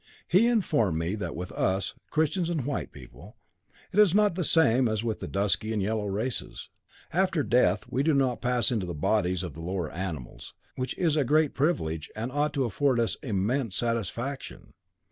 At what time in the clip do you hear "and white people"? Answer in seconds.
2.49-3.37